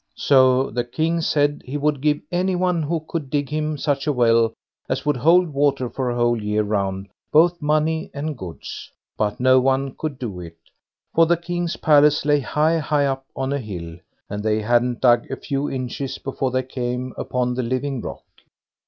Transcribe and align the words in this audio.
So 0.17 0.71
the 0.71 0.83
King 0.83 1.21
said 1.21 1.61
he 1.63 1.77
would 1.77 2.01
give 2.01 2.21
any 2.31 2.55
one 2.55 2.81
who 2.81 3.05
could 3.07 3.29
dig 3.29 3.49
him 3.49 3.77
such 3.77 4.07
a 4.07 4.11
well 4.11 4.51
as 4.89 5.05
would 5.05 5.17
hold 5.17 5.49
water 5.49 5.91
for 5.91 6.09
a 6.09 6.15
whole 6.15 6.41
year 6.43 6.63
round, 6.63 7.07
both 7.31 7.61
money 7.61 8.09
and 8.11 8.35
goods; 8.35 8.91
but 9.15 9.39
no 9.39 9.59
one 9.59 9.93
could 9.95 10.17
do 10.17 10.39
it, 10.39 10.57
for 11.13 11.27
the 11.27 11.37
King's 11.37 11.77
palace 11.77 12.25
lay 12.25 12.39
high, 12.39 12.79
high 12.79 13.05
up 13.05 13.25
on 13.35 13.53
a 13.53 13.59
hill, 13.59 13.95
and 14.27 14.41
they 14.41 14.59
hadn't 14.59 15.01
dug 15.01 15.29
a 15.29 15.35
few 15.37 15.69
inches 15.69 16.17
before 16.17 16.49
they 16.49 16.63
came 16.63 17.13
upon 17.15 17.53
the 17.53 17.61
living 17.61 18.01
rock. 18.01 18.23